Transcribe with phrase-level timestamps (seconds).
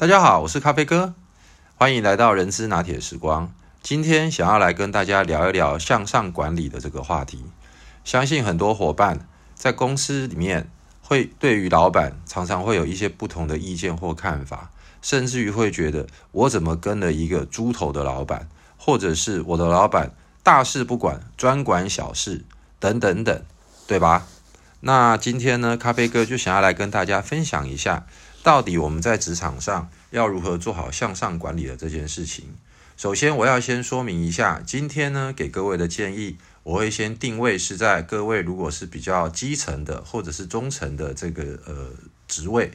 [0.00, 1.12] 大家好，我是咖啡哥，
[1.74, 3.52] 欢迎来到人资拿铁时光。
[3.82, 7.44] 今天想要来跟大家聊一聊向上管理的这个话题。
[8.04, 9.26] 相信很多伙伴
[9.56, 10.70] 在公司里面
[11.02, 14.70] 会对于老板常常会有一些不同的意见或看法，
[15.02, 20.12] 甚至于会觉得我怎么跟了一个猪头的老板，或者是我的老板
[20.44, 22.44] 大事不管，专管小事
[22.78, 23.42] 等等等，
[23.88, 24.28] 对吧？
[24.78, 28.06] 那今天呢，咖啡哥就想要来跟大家分享一下，
[28.42, 32.54] 到底我们在职场上要如何做好向上管理的这件事情。
[32.96, 41.92] 首先，我要先说明一下，今天呢给各位的建议，我会先定位是在各位如果是比较基层的或者是中层的这个呃
[42.26, 42.72] 职位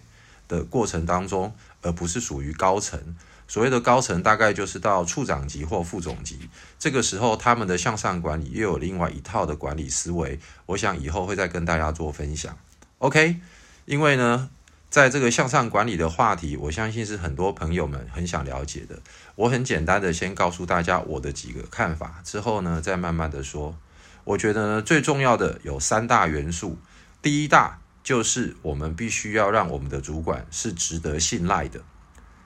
[0.47, 3.15] 的过程当中，而不是属于高层。
[3.45, 10.39] 所谓的高层，大概就是到处长级或副总级，这个时候他们的向上管理又有另外一套的管理思维。
[10.67, 12.57] 我想以后会再跟大家做分享。
[12.99, 13.41] OK，
[13.85, 14.49] 因为呢，
[14.93, 18.99] 在这个向上管理的话题，我相信是很多朋友们很想了解的。
[19.33, 23.75] 我很简单的先告诉大家我的几个看法，之后呢再慢慢的说。
[24.23, 26.77] 我觉得呢最重要的有三大元素，
[27.23, 31.81] 第一大就是我们必须要让我们的主管是值得信赖的。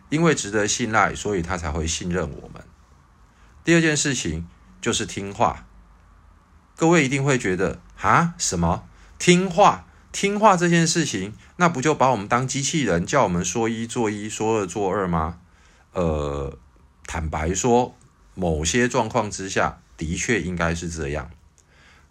[0.07, 2.63] 因为值得信赖，所以他才会信任我们。
[3.65, 4.47] 第二件事情
[4.79, 5.65] 就是听话。
[6.77, 8.87] 各位一定会觉得啊，什么
[9.19, 9.86] 听话？
[10.11, 15.39] 听话这件事情，那不就把我们当机器人，叫我们说一做一，说二做二吗？
[15.93, 16.57] 呃，
[17.05, 17.95] 坦白说，
[18.33, 21.29] 某些状况之下的确应该是这样。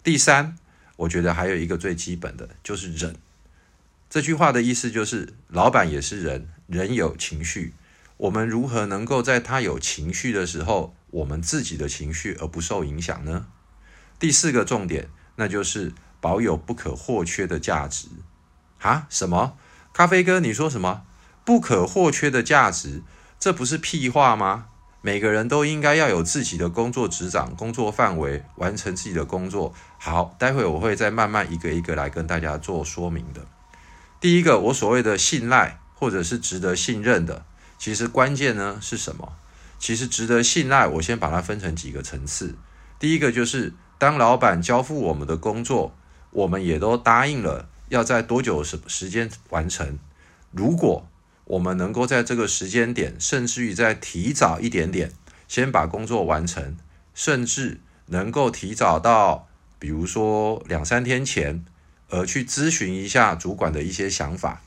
[0.03, 0.57] 第三，
[0.95, 3.15] 我觉得还有一个最基本的就是忍。
[4.09, 7.73] 这句话的意思就是，老板也是人，人有情绪。
[8.15, 13.47] 我们如何能够在他有情绪的时候，我们自己的情绪而不受影响呢？
[14.17, 18.07] 第四个重点，那就是保有不可或缺的价值。
[18.79, 19.07] 啊？
[19.09, 19.57] 什么？
[19.93, 21.03] 咖啡哥，你说什么？
[21.43, 23.01] 不可或缺的价值？
[23.39, 24.67] 这不是屁话吗？
[25.01, 29.73] 每个人都应该要有自己的工作职掌、工作范围，完成自己的工作。
[29.97, 33.45] 好，待会我会再慢慢一个一个来跟大家做说明的。
[34.19, 37.45] 第一个，我所谓的信赖，或者是值得信任的。
[37.77, 39.33] 其实关键呢是什么？
[39.79, 42.55] 其实值得信赖，我先把它分成几个层次。
[42.99, 45.95] 第一个就是当老板交付我们的工作，
[46.31, 49.97] 我们也都答应了要在多久时时间完成。
[50.51, 51.07] 如果
[51.45, 55.11] 我们能够在这个时间点，甚至于再提早一点点，
[55.47, 56.77] 先把工作完成，
[57.13, 59.47] 甚至能够提早到，
[59.79, 61.65] 比如说两三天前，
[62.09, 64.61] 而去咨询一下主管的一些想法，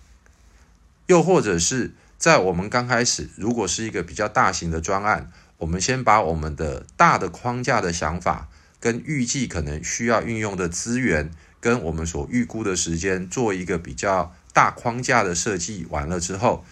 [1.07, 1.93] 又或者是。
[2.21, 11.31] 在我们刚开始，如果是一个比较大型的专案，我们先把我们的大的框架的想法，跟预计可能需要运用的资源，
[11.61, 16.65] 跟我们所预估的时间，做一个比较大框架的设计完了之后，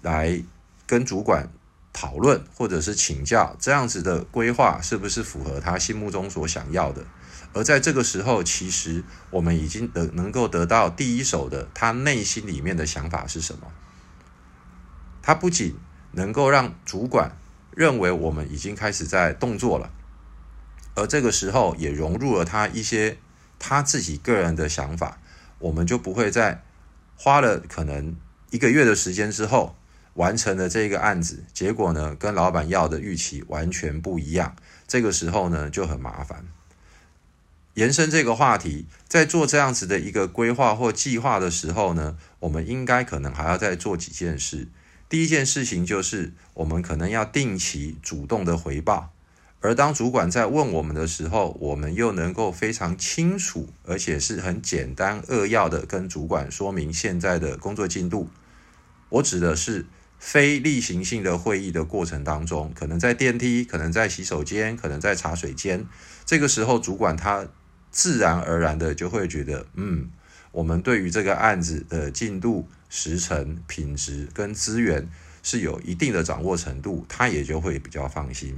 [0.00, 0.40] 来
[0.86, 1.50] 跟主管
[1.92, 7.04] 讨论或者是请教，这样子的规划是不是符合他心目中所想要的？
[7.52, 13.72] 而在这个时候，其实我们已经得能够得到第一手的他内心里面的想法是什么？
[15.22, 15.74] 他不仅
[16.12, 17.32] 能够让主管
[17.74, 19.90] 认为我们已经开始在动作了，
[20.96, 23.18] 而这个时候也融入了他一些
[23.58, 25.20] 他自己个人的想法，
[25.60, 26.64] 我们就不会在
[27.16, 28.16] 花了可能
[28.50, 29.76] 一个月的时间之后
[30.14, 34.56] 完成了这个案子，结果呢跟老板要的预期完全不一样，
[34.88, 36.44] 这个时候呢就很麻烦。
[37.74, 44.68] 延伸这个话题，在做这样子的一个规划或计划的时候呢，我们应该可能还要再做几件事。
[45.10, 49.12] 第一件事情就是，我们可能要定期主动的回报，
[49.66, 58.30] 而当主管在问我们的时候，我们又能够非常清楚，而且是很简单扼要的跟主管说明现在的工作进度。
[59.08, 59.86] 我指的是
[60.20, 65.84] 非例行性的会议的过程当中，可能在电梯，可能在洗手间，可能在茶水间，
[66.24, 67.48] 这个时候主管他
[67.90, 70.08] 自然而然的就会觉得，嗯，
[70.52, 72.68] 我们对于这个案子的进度。
[72.88, 75.08] 时程、品质跟资源
[75.42, 78.56] 是有一定的掌握程度，他也就会比较放心。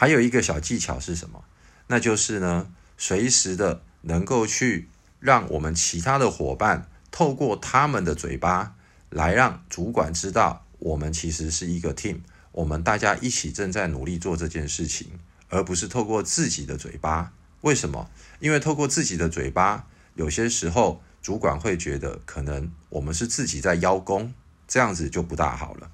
[0.00, 1.42] 还有一个小技巧是什么？
[1.88, 8.76] 那就是呢，随时的能够去让我们其他的伙伴透过他们的嘴巴
[9.10, 12.18] 来让主管知道，我们其实是一个 team，
[12.52, 15.08] 我们大家一起正在努力做这件事情，
[15.48, 17.32] 而不是透过自己的嘴巴。
[17.62, 18.08] 为什么？
[18.38, 21.02] 因为透过自己的嘴巴，有些时候。
[21.20, 24.32] 主管会觉得可能我们是自己在邀功，
[24.68, 25.90] 这样子就不大好了。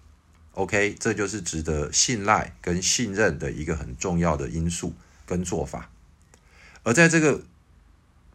[0.55, 4.95] OK，这就是值得信赖跟信任的一个很重要的因素
[5.27, 5.91] 跟做法。
[6.85, 7.43] 而在这个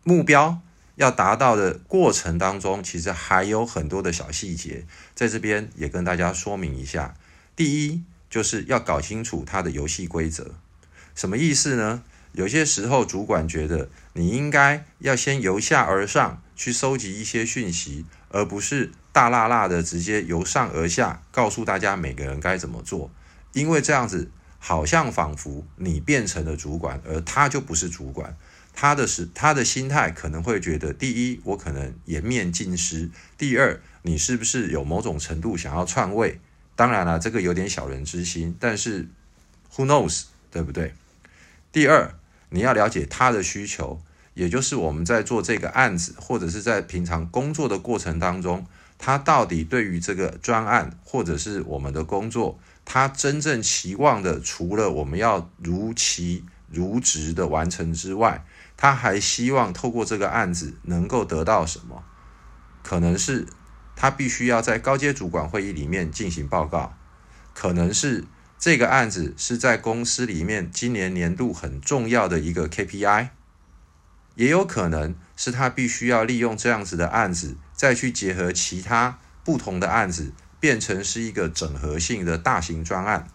[0.04, 0.62] 目标
[0.96, 4.86] 要达到的过程当中，其实还有很多的小细节，
[5.16, 7.16] 在这边也跟大家说明一下。
[7.56, 10.56] 第一，就是要搞清楚它的游戏规则，
[11.16, 12.04] 什么意思呢？
[12.34, 23.10] 有些时候主管觉得你应该要先由下而上去收集一些讯息，而不是大辣辣的直接由上而下告诉大家每个人该怎么做，
[23.54, 24.30] 因为这样子
[24.60, 28.38] 好像仿佛你变成了主管，而他就不是主管。
[28.72, 36.40] 他的是他的心态可能会觉得，第一，我可能颜面尽失；第二，你是不是有某种程度想要篡位？
[36.78, 39.10] 当然了，这个有点小人之心，但是
[39.76, 40.94] who knows，对不对？
[41.74, 42.14] 第二，
[42.52, 44.02] 你要了解他的需求，
[44.34, 48.66] 也就是我们在做这个案子，或者是在平常工作的过程当中，
[49.00, 58.46] 他到底对于这个专案或者是我们的工作，他真正期望的，除了我们要如期如职的完成之外，
[58.78, 62.04] 他还希望透过这个案子能够得到什么？
[62.84, 63.48] 可能是
[63.96, 66.98] 他必须要在高阶主管会议里面进行报告，
[67.54, 68.26] 可能是
[68.58, 73.30] 这个案子是在公司里面今年年度很重要的一个 KPI，
[74.36, 83.30] 也有可能是他必须要利用这样子的案子，再去结合其他不同的案子，变成是一个整合性的大型专案。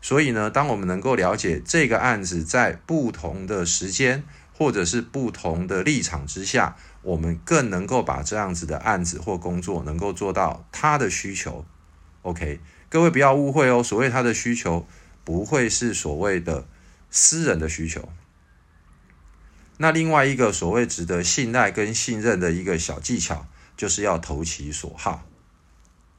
[0.00, 4.22] 所以呢，当我们能够了解这个案子在不同的时间，
[4.56, 11.66] 或者是不同的立场之下，我们更能够把这样子的案子或工作能够做到他的需求。
[12.22, 14.86] OK，各位不要误会哦，所谓他的需求
[15.24, 16.68] 不会是所谓的
[17.10, 18.08] 私人的需求。
[19.78, 23.48] 那另外一个所谓值得信赖跟信任的一个小技巧，
[23.78, 25.24] 就是要投其所好。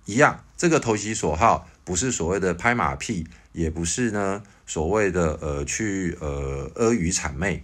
[0.05, 7.63] 一样，这个投其所好不是所谓的拍马屁，也不是呢所谓的呃去呃阿谀谄媚。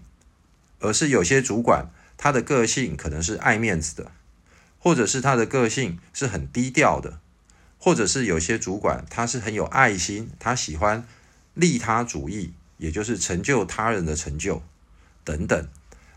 [0.82, 4.12] 而是有些主管，他的个性可能是爱面子的，
[4.78, 7.20] 或者是他的个性是很低调的，
[7.80, 11.08] 或者是有些主管他是很有爱心，他喜欢
[11.56, 14.62] 利他主义，也就是成就他人的成就
[15.24, 15.68] 等等。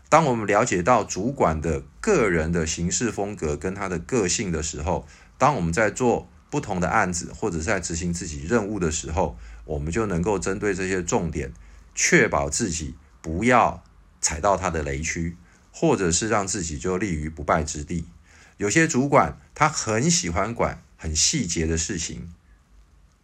[0.09, 5.07] 当我们了解到主管的个人的行事风格跟他的个性的时候，
[5.37, 11.53] 当我们在做不同的案子或者在执行自己任务的时候，我们就能够针对这些重点，
[11.95, 13.83] 确保自己不要。
[14.21, 15.37] 踩到他的雷区，
[15.71, 18.03] 或者是让自己就立于不败之地。
[18.57, 22.29] 有些主管他很喜欢管很细节的事情，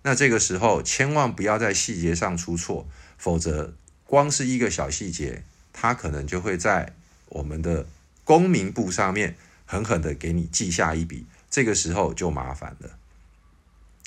[0.04, 2.88] 那这个时候千万不要在细节上出错，
[3.18, 5.44] 否则光是一个小细节，
[5.78, 6.96] 他可能就会在
[7.28, 7.86] 我们的
[8.24, 9.36] 公民簿上面
[9.66, 12.92] 狠狠的给你记下一笔，这个时候就麻烦了。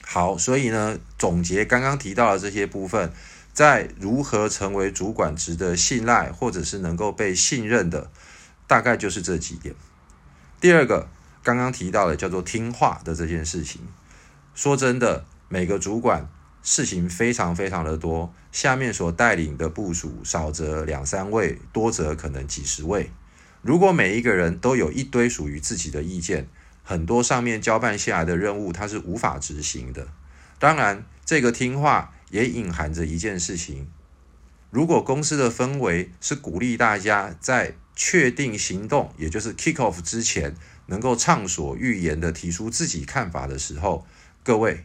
[0.03, 3.13] 好，所以呢，总结刚刚提到的这些部分。
[3.51, 8.09] 在如何成为主管值得信赖，或者是能够被信任的，
[8.69, 9.75] 大概就是这几点。
[10.61, 11.09] 第二个，
[11.43, 13.83] 刚刚提到的叫做听话的这件事情。
[14.55, 16.29] 说真的，每个主管
[16.63, 23.11] 事情非常非常的多，下面所带领的部署少则两三位，多则可能几十位。
[23.63, 26.49] 如果每一个人都有一堆属于自己的意见，
[26.83, 30.09] 很多上面交办下来的任务他是无法执行的。
[30.59, 32.15] 当然，这个听话。
[32.31, 33.89] 也隐含着一件事情：
[34.71, 40.55] 如果公司的氛围是鼓励大家在确定行动，也就是 kick off 之前，
[40.89, 44.07] 能够畅所欲言的提出自己看法的时候，
[44.43, 44.85] 各位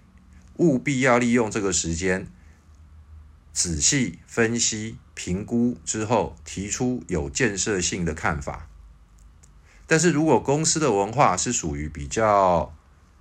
[0.57, 2.27] 务必要利用这个时间，
[3.51, 8.67] 仔细分析、评估之后，提出有建设性的看法。
[9.86, 12.74] 但是如果公司的文化是属于比较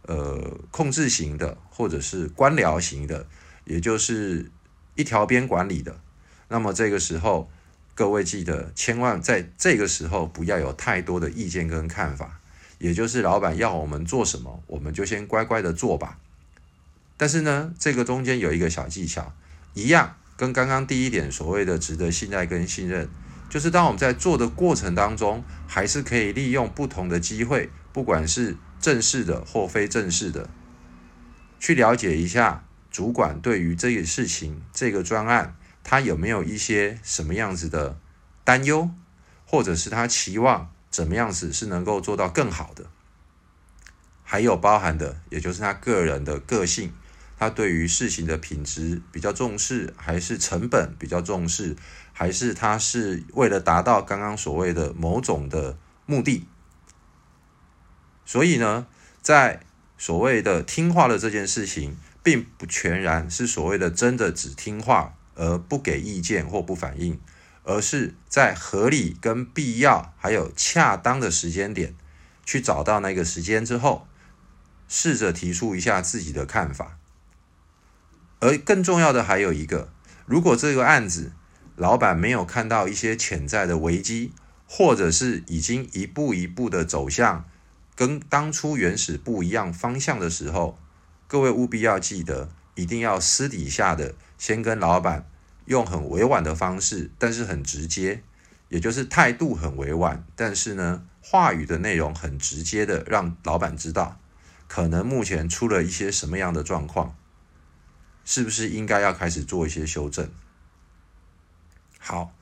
[0.02, 3.26] 呃控制型的，或者是官僚型的，
[3.64, 4.50] 也就是
[4.94, 6.00] 一条边管理的，
[6.48, 7.50] 那么这个时候，
[7.94, 12.40] 各位记得千万在这个时候不要有太多的意见跟看法。
[12.78, 16.18] 也就是老板要我们做什么，我们就先乖乖的做吧。
[17.22, 19.32] 但是呢，这个中间有一个小技巧，
[19.74, 23.08] 一样跟刚刚第一点所谓的值得信赖跟信任，
[23.48, 30.50] 就是当我们在做的过程当中，还是可以利用不同的机会，不管是正式的或非正式的，
[31.60, 32.64] 去了解一下。
[32.90, 37.96] 主管对于这个事情、这个专案，他有没有一些什么样子的
[38.42, 38.90] 担忧，
[39.46, 42.86] 或者是他期望怎么样子是能够做到更好的？
[44.24, 46.92] 还有包含的，也就是他个人的个性，
[47.42, 51.74] 他对于事情的品质比较重视，还是成本比较重视，
[52.12, 56.46] 还是他是为了达到刚刚所谓的某种的目的？
[58.24, 58.86] 所以呢，
[59.20, 59.64] 在
[59.98, 61.96] 所谓的听话的这件事情。
[62.24, 67.18] 并不全然是所谓的真的只听话而不给意见或不反应，
[67.64, 71.96] 而是在合理、跟必要还有恰当的时间点，
[72.46, 74.06] 去找到那个时间之后，
[74.86, 76.96] 试着提出一下自己的看法。
[78.42, 79.88] 而更重要的还有一个，
[80.26, 81.30] 如果这个案子
[81.76, 84.32] 老板没有看到一些潜在的危机，
[84.66, 87.44] 或者是已经一步一步的走向
[87.94, 90.76] 跟当初原始不一样方向的时候，
[91.28, 95.24] 各位务必要记得，一定要私底下的先跟老板。
[95.66, 98.24] 用很委婉的方式，但是很直接，
[98.68, 104.18] 也就是态度很委婉，但是呢，话语的内容很直接的，让老板知道，
[104.66, 107.14] 可能目前出了一些什么样的状况，
[108.24, 110.28] 是不是应该要开始做一些修正？
[111.98, 112.32] 好，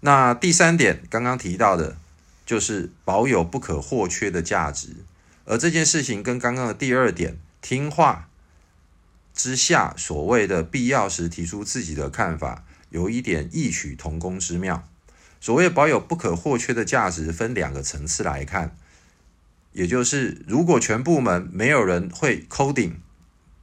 [0.00, 1.96] 那第三点刚刚提到的，
[2.44, 4.96] 就是保有不可或缺的价值，
[5.44, 8.26] 而这件事情跟刚刚的第二点听话。
[9.32, 14.86] 之下，所谓的必要时提出自己的看法，有一点异曲同工之妙。
[15.40, 18.76] 所谓保有不可或缺的价值，分两个层次来看，
[19.72, 22.96] 也就是如果全部门没有人会 coding，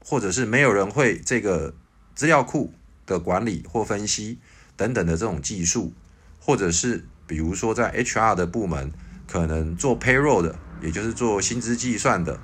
[0.09, 1.73] 或者是没有人会这个
[2.15, 2.73] 资料库
[3.05, 4.39] 的管理或分析
[4.77, 5.91] 等等的这种技术，
[6.39, 8.93] 或者是比如说在 HR 的部门，
[9.27, 12.39] 可能做 payroll 的，也就是做薪资计算的，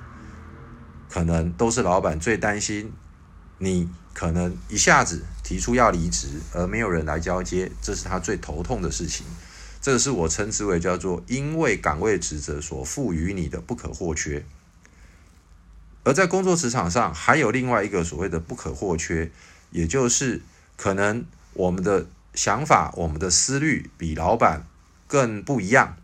[1.08, 2.92] 可能都是老板最担心。
[3.56, 9.24] 你可能一下子提出要离职，而没有人来交接，这是他最头痛的事情。
[9.80, 14.44] 这个是我称之为叫做因为岗位职责所赋予你的不可或缺。
[16.04, 19.30] 而在工作职场上，还有另外一个所谓的不可或缺，
[19.70, 20.42] 也就是
[20.76, 24.66] 可能我们的想法、我们的思虑比老板
[25.06, 25.96] 更不一样。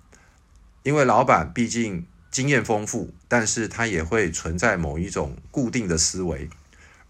[0.82, 6.48] 因为老板毕竟经验丰富，但是他也会存在某一种固定的思维。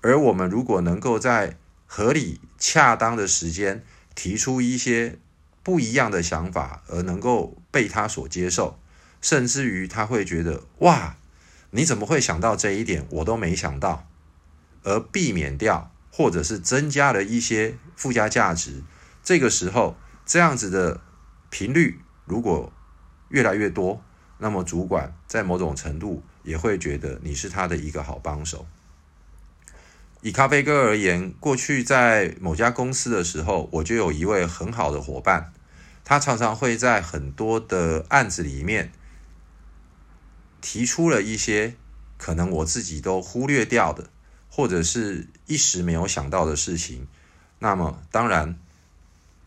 [0.00, 1.56] 而我们如果能够在
[1.86, 3.84] 合理、恰当的时间
[4.16, 5.18] 提出一些
[5.62, 8.80] 不一样的想法，而能够被他所接受，
[9.20, 11.16] 甚至于他会觉得哇，
[11.70, 13.06] 你怎么会想到这一点？
[13.10, 14.06] 我都没想到，
[14.82, 18.82] 而避免掉或者是增加了一些附加价值。
[19.22, 19.96] 这个时候，
[20.26, 21.00] 这样子的
[21.50, 22.72] 频率如果
[23.28, 24.02] 越来越多，
[24.38, 28.66] 那么主管在某种程度也会觉得你是他的一个好帮手。
[30.22, 35.52] 以咖啡哥而言，过去在某家公司的时候，我就有一位很好的伙伴，
[36.04, 38.92] 他常常会在很多的案子里面
[40.60, 41.74] 提出了一些
[42.18, 44.10] 可能我自己都忽略掉的，
[44.48, 47.06] 或者是一时没有想到的事情。
[47.58, 48.58] 那么，当然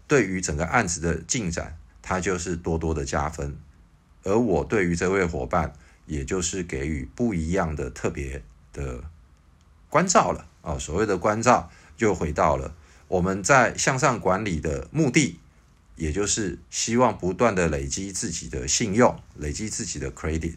[0.07, 3.57] 对于整个案子的进展，它就是多多的加分。
[4.23, 5.73] 而我对于这位伙伴，
[6.05, 9.03] 也就是给予不一样的特别的
[9.89, 10.47] 关照了。
[10.61, 12.73] 啊，所谓的关照就回到了
[13.09, 15.39] 我们在向上管理的目的，
[15.95, 20.55] 也就是希望不断的累积自己的信用，累积自己的 credit。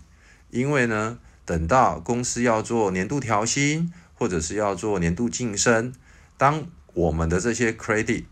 [0.51, 5.93] 因为呢，等到公司要做年度调薪，或者是要做年度晋升，
[6.37, 8.25] 当我们的这些 credit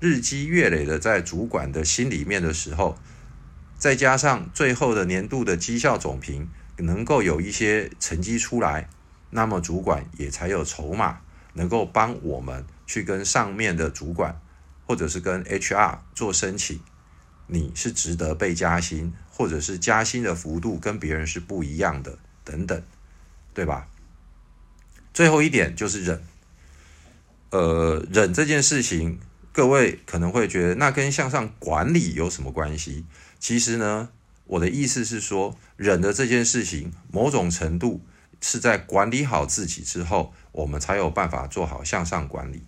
[0.00, 2.96] 日积月累的在主管的心里面的时候，
[3.78, 8.88] 再加上最后的年度的绩效总评能够有一些成绩出来。
[9.30, 11.20] 那么主管也才有筹码，
[11.54, 14.40] 能够帮我们去跟上面的主管，
[14.86, 16.80] 或者是跟 HR 做申请。
[17.46, 22.80] 你是值得被加薪，或者是加薪的幅度跟别人是不一样的，等等，
[23.52, 23.88] 对吧？
[25.12, 26.22] 最后一点就是忍。
[27.50, 29.18] 呃，忍这件事情，
[29.50, 33.04] 各位可能会觉得那跟向上管理有什么关系？
[33.40, 34.10] 其实呢，
[34.46, 38.00] 我的意思是说，忍的这件事情，某种程度。
[38.44, 42.64] 是在管理好自己之后，我们才有办法做好向上管理。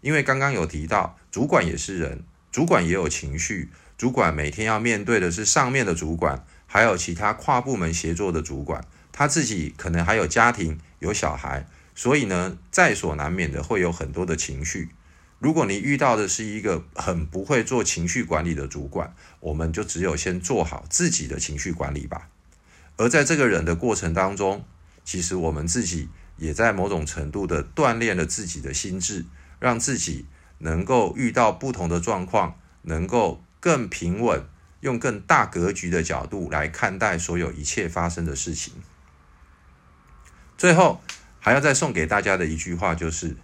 [0.00, 14.90] 因为刚刚有提到，主管也是人，主管也有情绪，主管每天要面对的是上面的主管，还有其他跨部门协作的主管，他自己可能还有家庭、有小孩，所以呢，在所难免的会有很多的情绪。
[15.38, 22.28] 如果你遇到的是一个很不会做情绪管理的主管，我们就只有先做好自己的情绪管理吧。
[22.96, 24.64] 而在这个人的过程当中，
[25.04, 29.24] 其实我们自己也在某种程度的锻炼了自己的心智，
[29.58, 30.26] 让自己
[30.58, 34.44] 能够遇到不同的状况，能够更平稳，
[34.78, 38.74] 用更大格局的角度来看待所有一切发生的事情。
[40.56, 41.00] 最后
[41.40, 43.36] 还要再送给大家的一句话就是：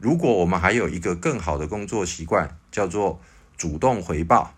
[0.00, 3.20] 如果我们还有一个更好的工作习惯，叫做
[3.56, 4.56] 主动回报，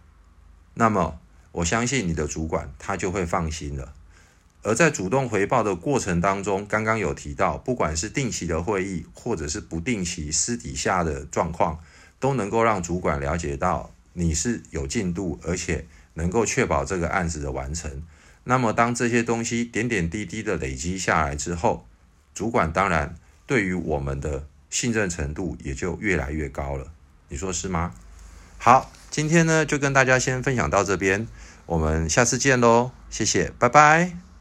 [0.72, 1.20] 那么
[1.52, 3.92] 我相信你的主管他就会放心了。
[4.62, 11.80] 而在主动回报的过程当中，刚刚有提到，不管是定期的会议，或者是不定期私底下的状况，
[12.18, 18.02] 都能够让主管了解到你是有进度，而且能够确保这个案子的完成。
[18.44, 21.86] 那么当这些东西点点滴滴的累积下来之后，
[22.34, 23.14] 主管当然
[23.46, 26.92] 对于我们的信任程度也就越来越高了。
[27.28, 27.94] 你说是吗？
[28.58, 31.26] 好，今天呢就跟大家先分享到这边，
[31.66, 34.33] 我们下次见喽，谢谢，拜拜。